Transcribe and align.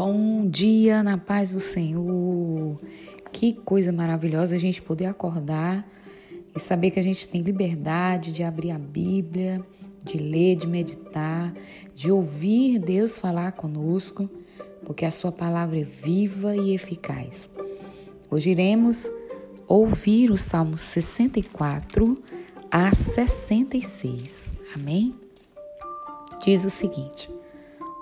Bom 0.00 0.48
dia 0.48 1.02
na 1.02 1.18
paz 1.18 1.50
do 1.50 1.58
Senhor. 1.58 2.78
Que 3.32 3.52
coisa 3.52 3.90
maravilhosa 3.90 4.54
a 4.54 4.58
gente 4.58 4.80
poder 4.80 5.06
acordar 5.06 5.84
e 6.54 6.60
saber 6.60 6.92
que 6.92 7.00
a 7.00 7.02
gente 7.02 7.26
tem 7.26 7.42
liberdade 7.42 8.30
de 8.30 8.44
abrir 8.44 8.70
a 8.70 8.78
Bíblia, 8.78 9.60
de 10.04 10.18
ler, 10.18 10.54
de 10.54 10.68
meditar, 10.68 11.52
de 11.96 12.12
ouvir 12.12 12.78
Deus 12.78 13.18
falar 13.18 13.50
conosco, 13.50 14.30
porque 14.84 15.04
a 15.04 15.10
Sua 15.10 15.32
palavra 15.32 15.80
é 15.80 15.84
viva 15.84 16.54
e 16.54 16.72
eficaz. 16.72 17.52
Hoje 18.30 18.50
iremos 18.50 19.10
ouvir 19.66 20.30
o 20.30 20.36
Salmo 20.36 20.76
64 20.76 22.14
a 22.70 22.94
66. 22.94 24.56
Amém? 24.76 25.12
Diz 26.44 26.64
o 26.64 26.70
seguinte. 26.70 27.37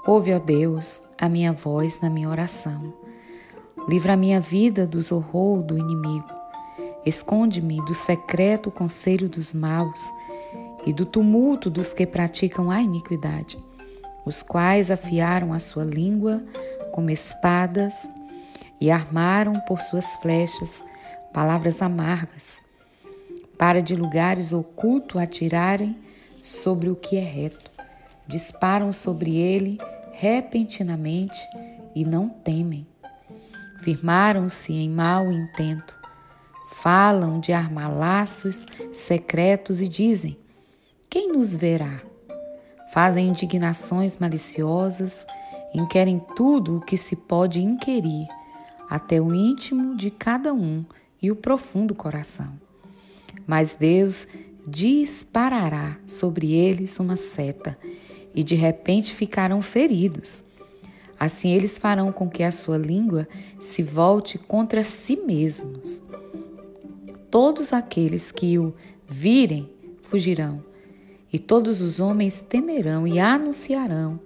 Ouve, 0.06 0.32
ó 0.32 0.38
Deus, 0.38 1.02
a 1.18 1.28
minha 1.28 1.52
voz 1.52 2.00
na 2.00 2.08
minha 2.08 2.28
oração. 2.28 2.94
Livra 3.88 4.12
a 4.12 4.16
minha 4.16 4.40
vida 4.40 4.86
dos 4.86 5.10
horror 5.10 5.64
do 5.64 5.76
inimigo. 5.76 6.30
Esconde-me 7.04 7.84
do 7.84 7.92
secreto 7.92 8.70
conselho 8.70 9.28
dos 9.28 9.52
maus 9.52 10.08
e 10.86 10.92
do 10.92 11.04
tumulto 11.04 11.68
dos 11.68 11.92
que 11.92 12.06
praticam 12.06 12.70
a 12.70 12.80
iniquidade, 12.80 13.58
os 14.24 14.44
quais 14.44 14.92
afiaram 14.92 15.52
a 15.52 15.58
sua 15.58 15.82
língua 15.82 16.40
como 16.92 17.10
espadas 17.10 18.08
e 18.80 18.92
armaram 18.92 19.58
por 19.66 19.80
suas 19.80 20.14
flechas 20.18 20.84
palavras 21.32 21.82
amargas, 21.82 22.62
para 23.58 23.82
de 23.82 23.96
lugares 23.96 24.52
ocultos 24.52 25.20
atirarem 25.20 25.96
sobre 26.44 26.88
o 26.88 26.94
que 26.94 27.16
é 27.16 27.24
reto. 27.24 27.72
Disparam 28.28 28.90
sobre 28.90 29.36
ele 29.36 29.78
repentinamente 30.18 31.46
e 31.94 32.04
não 32.04 32.28
temem. 32.28 32.86
Firmaram-se 33.80 34.72
em 34.72 34.88
mau 34.88 35.30
intento, 35.30 35.94
falam 36.72 37.38
de 37.38 37.52
armar 37.52 37.94
laços 37.94 38.64
secretos 38.94 39.80
e 39.80 39.88
dizem: 39.88 40.38
Quem 41.10 41.32
nos 41.32 41.54
verá? 41.54 42.00
Fazem 42.92 43.28
indignações 43.28 44.16
maliciosas, 44.16 45.26
inquerem 45.74 46.18
tudo 46.34 46.78
o 46.78 46.80
que 46.80 46.96
se 46.96 47.14
pode 47.14 47.60
inquirir, 47.60 48.26
até 48.88 49.20
o 49.20 49.34
íntimo 49.34 49.94
de 49.96 50.10
cada 50.10 50.54
um 50.54 50.82
e 51.20 51.30
o 51.30 51.36
profundo 51.36 51.94
coração. 51.94 52.54
Mas 53.46 53.74
Deus 53.74 54.26
disparará 54.66 55.98
sobre 56.06 56.52
eles 56.52 56.98
uma 56.98 57.16
seta 57.16 57.78
e 58.36 58.44
de 58.44 58.54
repente 58.54 59.14
ficarão 59.14 59.62
feridos. 59.62 60.44
Assim 61.18 61.52
eles 61.52 61.78
farão 61.78 62.12
com 62.12 62.28
que 62.28 62.42
a 62.42 62.52
sua 62.52 62.76
língua 62.76 63.26
se 63.58 63.82
volte 63.82 64.36
contra 64.36 64.84
si 64.84 65.16
mesmos. 65.16 66.02
Todos 67.30 67.72
aqueles 67.72 68.30
que 68.30 68.58
o 68.58 68.74
virem 69.08 69.70
fugirão, 70.02 70.62
e 71.32 71.38
todos 71.38 71.80
os 71.80 71.98
homens 71.98 72.40
temerão 72.40 73.06
e 73.06 73.18
anunciarão 73.18 74.20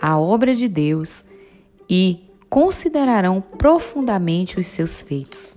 a 0.00 0.18
obra 0.18 0.54
de 0.54 0.68
Deus 0.68 1.24
e 1.88 2.20
considerarão 2.48 3.40
profundamente 3.40 4.60
os 4.60 4.66
seus 4.66 5.00
feitos. 5.00 5.56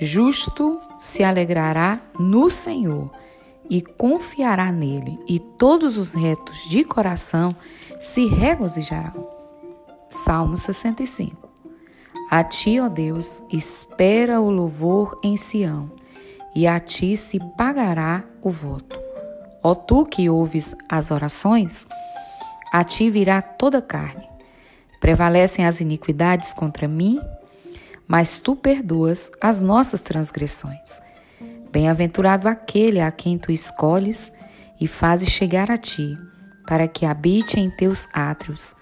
Justo 0.00 0.80
se 0.98 1.24
alegrará 1.24 2.00
no 2.18 2.48
Senhor 2.48 3.10
e 3.68 3.82
confiará 3.82 4.72
nele, 4.72 5.18
e 5.26 5.38
todos 5.38 5.98
os 5.98 6.12
retos 6.12 6.68
de 6.68 6.84
coração 6.84 7.54
se 8.00 8.26
regozijarão. 8.26 9.28
Salmo 10.10 10.56
65 10.56 11.48
A 12.30 12.42
ti, 12.42 12.80
ó 12.80 12.88
Deus, 12.88 13.42
espera 13.52 14.40
o 14.40 14.50
louvor 14.50 15.18
em 15.22 15.36
Sião, 15.36 15.90
e 16.54 16.66
a 16.66 16.80
ti 16.80 17.16
se 17.16 17.38
pagará 17.56 18.24
o 18.42 18.50
voto. 18.50 18.98
Ó 19.62 19.74
tu 19.74 20.06
que 20.06 20.30
ouves 20.30 20.74
as 20.88 21.10
orações, 21.10 21.86
a 22.72 22.84
ti 22.84 23.10
virá 23.10 23.42
toda 23.42 23.82
carne. 23.82 24.28
Prevalecem 25.00 25.66
as 25.66 25.80
iniquidades 25.80 26.52
contra 26.52 26.88
mim, 26.88 27.20
mas 28.06 28.40
tu 28.40 28.56
perdoas 28.56 29.30
as 29.40 29.62
nossas 29.62 30.02
transgressões. 30.02 31.00
Bem-aventurado 31.78 32.48
aquele 32.48 33.00
a 33.00 33.08
quem 33.08 33.38
tu 33.38 33.52
escolhes 33.52 34.32
e 34.80 34.88
fazes 34.88 35.28
chegar 35.28 35.70
a 35.70 35.78
ti, 35.78 36.18
para 36.66 36.88
que 36.88 37.06
habite 37.06 37.60
em 37.60 37.70
teus 37.70 38.08
átrios. 38.12 38.74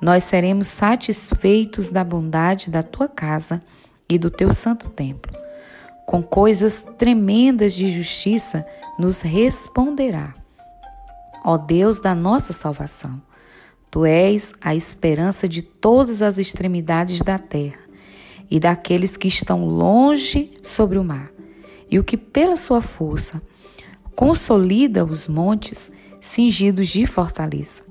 Nós 0.00 0.22
seremos 0.22 0.68
satisfeitos 0.68 1.90
da 1.90 2.04
bondade 2.04 2.70
da 2.70 2.84
tua 2.84 3.08
casa 3.08 3.60
e 4.08 4.16
do 4.16 4.30
teu 4.30 4.52
santo 4.52 4.88
templo. 4.90 5.36
Com 6.06 6.22
coisas 6.22 6.86
tremendas 6.96 7.74
de 7.74 7.88
justiça 7.90 8.64
nos 8.96 9.22
responderá. 9.22 10.32
Ó 11.44 11.58
Deus 11.58 12.00
da 12.00 12.14
nossa 12.14 12.52
salvação, 12.52 13.20
tu 13.90 14.04
és 14.06 14.52
a 14.60 14.72
esperança 14.72 15.48
de 15.48 15.62
todas 15.62 16.22
as 16.22 16.38
extremidades 16.38 17.22
da 17.22 17.40
terra 17.40 17.80
e 18.48 18.60
daqueles 18.60 19.16
que 19.16 19.26
estão 19.26 19.66
longe 19.66 20.52
sobre 20.62 20.96
o 20.96 21.02
mar 21.02 21.34
e 21.90 21.98
o 21.98 22.04
que 22.04 22.16
pela 22.16 22.56
sua 22.56 22.80
força 22.80 23.40
consolida 24.14 25.04
os 25.04 25.28
montes 25.28 25.92
cingidos 26.20 26.88
de 26.88 27.06
fortaleza, 27.06 27.82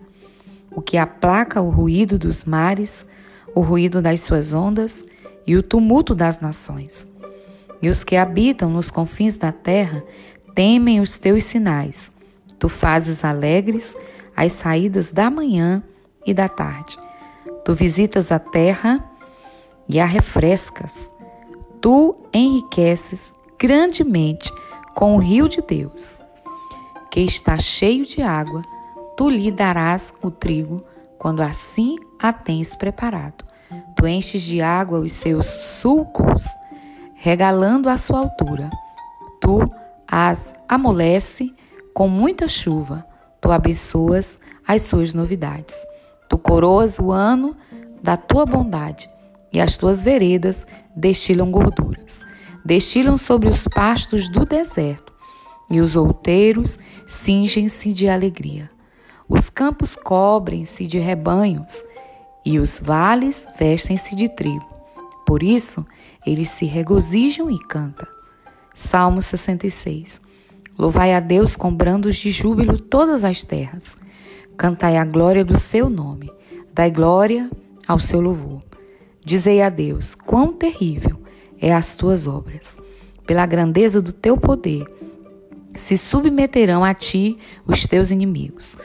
o 0.72 0.82
que 0.82 0.98
aplaca 0.98 1.62
o 1.62 1.70
ruído 1.70 2.18
dos 2.18 2.44
mares, 2.44 3.06
o 3.54 3.62
ruído 3.62 4.02
das 4.02 4.22
suas 4.22 4.54
ondas 4.54 5.06
e 5.48 5.56
o 5.56 5.64
tumulto 5.64 6.14
das 6.14 6.40
nações. 6.42 7.08
E 7.82 7.90
os 7.90 8.04
que 8.04 8.16
habitam 8.16 8.70
nos 8.70 8.90
confins 8.90 9.38
da 9.38 9.52
terra 9.52 10.04
temem 10.54 11.00
os 11.00 11.20
teus 11.20 11.44
sinais. 11.44 12.12
Tu 12.58 12.68
fazes 12.68 13.24
alegres 13.24 13.96
as 14.36 14.54
saídas 14.54 15.12
da 15.12 15.30
manhã 15.30 15.84
e 16.26 16.34
da 16.34 16.50
tarde. 16.50 16.98
Tu 17.64 17.74
visitas 17.74 18.32
a 18.32 18.40
terra 18.40 19.04
e 19.88 20.00
a 20.00 20.06
refrescas. 20.06 21.10
Tu 21.80 22.16
enriqueces 22.34 23.34
grandemente 23.60 24.52
com 24.94 25.16
o 25.16 25.20
rio 25.20 25.48
de 25.48 25.62
Deus, 25.62 26.22
que 27.12 27.20
está 27.22 27.58
cheio 27.58 28.06
de 28.06 28.22
água, 28.22 28.62
tu 29.16 29.30
lhe 29.30 29.52
darás 29.52 30.14
o 30.22 30.30
trigo 30.30 30.82
quando 31.18 31.42
assim 31.42 31.98
a 32.20 32.32
tens 32.32 32.76
preparado. 32.76 33.46
Tu 33.96 34.08
enches 34.08 34.44
de 34.44 34.62
água 34.62 35.00
os 35.00 35.14
seus 35.14 35.46
sulcos, 35.46 36.46
regalando 37.16 37.90
a 37.90 37.98
sua 37.98 38.20
altura. 38.20 38.70
Tu 39.42 39.60
as 40.08 40.54
amolece 40.68 41.54
com 41.94 42.08
muita 42.08 42.48
chuva, 42.48 43.06
tu 43.42 43.52
abençoas 43.52 44.38
as 44.68 44.84
suas 44.84 45.14
novidades. 45.14 45.86
Tu 46.30 46.38
coroas 46.38 47.00
o 47.00 47.12
ano 47.12 47.56
da 48.02 48.18
tua 48.18 48.46
bondade 48.46 49.10
e 49.52 49.60
as 49.60 49.78
tuas 49.78 50.02
veredas 50.02 50.66
destilam 50.96 51.50
gorduras 51.50 52.24
destilam 52.66 53.16
sobre 53.16 53.48
os 53.48 53.68
pastos 53.68 54.28
do 54.28 54.44
deserto, 54.44 55.14
e 55.70 55.80
os 55.80 55.96
outeiros 55.96 56.80
cingem-se 57.08 57.94
de 57.94 58.10
alegria. 58.10 58.70
Os 59.30 59.50
campos 59.50 59.96
cobrem-se 59.96 60.88
de 60.88 60.98
rebanhos, 60.98 61.84
e 62.44 62.60
os 62.60 62.80
vales 62.80 63.48
vestem-se 63.58 64.16
de 64.16 64.28
trigo. 64.28 64.66
Por 65.26 65.44
isso, 65.44 65.86
eles 66.26 66.50
se 66.50 66.66
regozijam 66.66 67.50
e 67.50 67.60
cantam. 67.60 68.08
Salmo 68.74 69.22
66. 69.22 70.22
Louvai 70.78 71.14
a 71.14 71.20
Deus 71.20 71.56
com 71.56 71.74
brandos 71.74 72.18
de 72.18 72.30
júbilo 72.30 72.78
todas 72.78 73.24
as 73.24 73.44
terras. 73.44 73.98
Cantai 74.58 74.98
a 74.98 75.06
glória 75.06 75.44
do 75.44 75.58
seu 75.58 75.90
nome. 75.90 76.32
Dai 76.74 76.92
glória 76.92 77.50
ao 77.88 78.00
seu 78.00 78.20
louvor. 78.20 78.62
Dizei 79.24 79.62
a 79.62 79.70
Deus: 79.70 80.14
quão 80.14 80.54
terrível 80.54 81.25
é 81.60 81.74
as 81.74 81.96
tuas 81.96 82.28
obras. 82.28 82.80
Pela 83.26 83.46
grandeza 83.46 84.02
do 84.02 84.14
teu 84.14 84.38
poder, 84.38 84.86
se 85.76 85.98
submeterão 85.98 86.84
a 86.84 86.94
ti 86.94 87.38
os 87.66 87.86
teus 87.88 88.12
inimigos. 88.12 88.78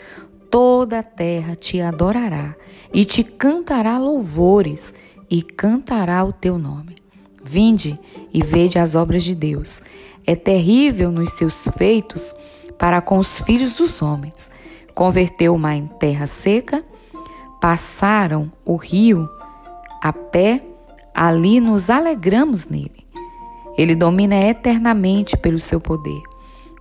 Toda 0.51 0.99
a 0.99 1.03
terra 1.03 1.55
te 1.55 1.81
adorará 1.81 2.57
e 2.93 3.05
te 3.05 3.23
cantará 3.23 3.99
louvores 3.99 4.93
e 5.29 5.43
cantará 5.43 6.25
o 6.25 6.33
teu 6.33 6.59
nome. 6.59 6.97
Vinde 7.43 7.99
e 8.33 8.43
vede 8.43 8.79
as 8.79 8.95
obras 8.95 9.23
de 9.23 9.35
Deus. 9.35 9.83
É 10.27 10.35
terrível 10.35 11.13
nos 11.13 11.33
seus 11.33 11.69
feitos 11.77 12.35
para 12.79 13.01
com 13.01 13.19
os 13.19 13.41
filhos 13.41 13.75
dos 13.75 14.03
homens. 14.03 14.51
Converteu 14.95 15.55
o 15.55 15.59
mar 15.59 15.77
em 15.77 15.87
terra 15.87 16.27
seca, 16.27 16.85
passaram 17.61 18.51
o 18.65 18.77
rio 18.77 19.29
a 20.03 20.13
pé 20.13 20.63
ali 21.15 21.61
nos 21.61 21.91
alegramos 21.91 22.69
nele. 22.69 23.07
Ele 23.77 23.95
domina 23.95 24.37
eternamente 24.37 25.37
pelo 25.37 25.59
seu 25.59 25.81
poder. 25.81 26.23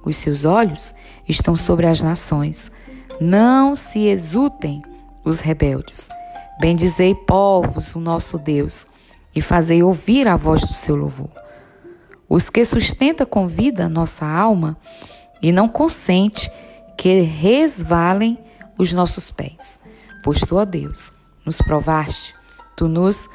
Os 0.04 0.18
seus 0.18 0.46
olhos 0.46 0.94
estão 1.28 1.56
sobre 1.56 1.88
as 1.88 2.02
nações. 2.02 2.72
Não 3.20 3.76
se 3.76 4.08
exultem 4.08 4.82
os 5.24 5.40
rebeldes, 5.40 6.10
Bendizei 6.60 7.16
povos 7.16 7.96
o 7.96 8.02
nosso 8.02 8.38
Deus 8.38 8.86
e 9.34 9.42
fazei 9.42 9.82
ouvir 9.82 10.28
a 10.28 10.36
voz 10.36 10.60
do 10.60 10.74
seu 10.74 10.94
louvor. 10.94 11.32
Os 12.28 12.50
que 12.50 12.66
sustenta 12.66 13.26
com 13.26 13.48
vida 13.48 13.88
nossa 13.88 14.26
alma 14.26 14.78
e 15.42 15.54
não 15.54 15.70
consente 15.70 16.52
que 16.98 17.22
resvalem 17.22 18.38
os 18.78 18.92
nossos 18.92 19.32
pés. 19.32 19.80
Pois 20.22 20.42
tu, 20.42 20.58
ó 20.58 20.66
Deus, 20.66 21.14
nos 21.46 21.62
provaste, 21.62 22.36
tu 22.76 22.90
nos 22.90 23.30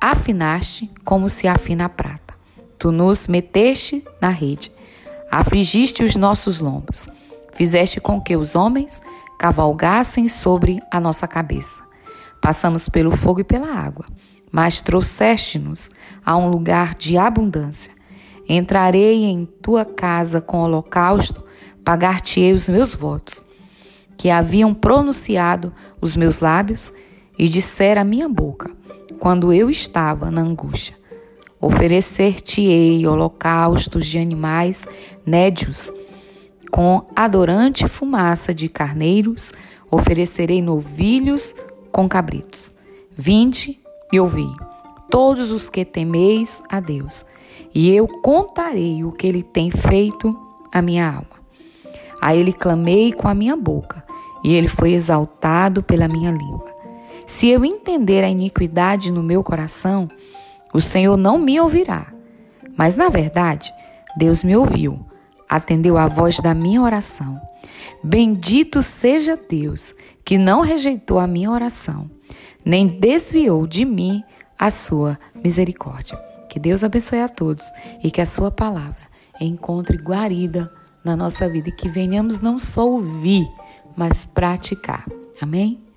afinaste 0.00 0.90
como 1.04 1.28
se 1.28 1.46
afina 1.46 1.84
a 1.84 1.88
prata. 1.88 2.34
Tu 2.78 2.90
nos 2.90 3.28
meteste 3.28 4.02
na 4.20 4.30
rede, 4.30 4.72
afligiste 5.30 6.02
os 6.02 6.16
nossos 6.16 6.60
lombos, 6.60 7.08
fizeste 7.52 8.00
com 8.00 8.20
que 8.20 8.36
os 8.36 8.54
homens 8.54 9.02
cavalgassem 9.38 10.28
sobre 10.28 10.80
a 10.90 10.98
nossa 10.98 11.28
cabeça. 11.28 11.82
Passamos 12.40 12.88
pelo 12.88 13.10
fogo 13.10 13.40
e 13.40 13.44
pela 13.44 13.74
água, 13.74 14.06
mas 14.50 14.80
trouxeste-nos 14.80 15.90
a 16.24 16.36
um 16.36 16.48
lugar 16.48 16.94
de 16.94 17.18
abundância. 17.18 17.92
Entrarei 18.48 19.24
em 19.24 19.44
tua 19.44 19.84
casa 19.84 20.40
com 20.40 20.60
holocausto, 20.60 21.44
pagar-te-ei 21.84 22.52
os 22.52 22.68
meus 22.68 22.94
votos, 22.94 23.44
que 24.16 24.30
haviam 24.30 24.72
pronunciado 24.72 25.72
os 26.00 26.16
meus 26.16 26.40
lábios 26.40 26.92
e 27.40 27.48
dissera 27.48 28.02
a 28.02 28.04
minha 28.04 28.28
boca, 28.28 28.70
quando 29.18 29.50
eu 29.50 29.70
estava 29.70 30.30
na 30.30 30.42
angústia. 30.42 30.94
Oferecer-te-ei 31.58 33.06
holocaustos 33.06 34.06
de 34.06 34.18
animais 34.18 34.86
nédios, 35.24 35.90
com 36.70 37.02
adorante 37.16 37.88
fumaça 37.88 38.52
de 38.52 38.68
carneiros, 38.68 39.54
oferecerei 39.90 40.60
novilhos 40.60 41.54
com 41.90 42.06
cabritos. 42.06 42.74
Vinde 43.16 43.80
e 44.12 44.20
ouvi, 44.20 44.46
todos 45.08 45.50
os 45.50 45.70
que 45.70 45.82
temeis 45.82 46.62
a 46.68 46.78
Deus, 46.78 47.24
e 47.74 47.88
eu 47.88 48.06
contarei 48.06 49.02
o 49.02 49.12
que 49.12 49.26
ele 49.26 49.42
tem 49.42 49.70
feito 49.70 50.38
à 50.70 50.82
minha 50.82 51.06
alma. 51.06 51.40
A 52.20 52.36
ele 52.36 52.52
clamei 52.52 53.14
com 53.14 53.26
a 53.28 53.34
minha 53.34 53.56
boca, 53.56 54.04
e 54.44 54.52
ele 54.52 54.68
foi 54.68 54.92
exaltado 54.92 55.82
pela 55.82 56.06
minha 56.06 56.30
língua. 56.30 56.79
Se 57.30 57.46
eu 57.46 57.64
entender 57.64 58.24
a 58.24 58.28
iniquidade 58.28 59.12
no 59.12 59.22
meu 59.22 59.44
coração, 59.44 60.10
o 60.74 60.80
Senhor 60.80 61.16
não 61.16 61.38
me 61.38 61.60
ouvirá. 61.60 62.12
Mas, 62.76 62.96
na 62.96 63.08
verdade, 63.08 63.72
Deus 64.16 64.42
me 64.42 64.56
ouviu, 64.56 64.98
atendeu 65.48 65.96
a 65.96 66.08
voz 66.08 66.40
da 66.40 66.52
minha 66.52 66.82
oração. 66.82 67.40
Bendito 68.02 68.82
seja 68.82 69.38
Deus, 69.48 69.94
que 70.24 70.36
não 70.36 70.60
rejeitou 70.60 71.20
a 71.20 71.26
minha 71.28 71.52
oração, 71.52 72.10
nem 72.64 72.88
desviou 72.88 73.64
de 73.64 73.84
mim 73.84 74.24
a 74.58 74.68
sua 74.68 75.16
misericórdia. 75.36 76.18
Que 76.48 76.58
Deus 76.58 76.82
abençoe 76.82 77.20
a 77.20 77.28
todos 77.28 77.64
e 78.02 78.10
que 78.10 78.20
a 78.20 78.26
sua 78.26 78.50
palavra 78.50 79.08
encontre 79.40 79.98
guarida 79.98 80.68
na 81.04 81.14
nossa 81.14 81.48
vida 81.48 81.68
e 81.68 81.76
que 81.76 81.88
venhamos 81.88 82.40
não 82.40 82.58
só 82.58 82.84
ouvir, 82.88 83.48
mas 83.96 84.26
praticar. 84.26 85.06
Amém? 85.40 85.89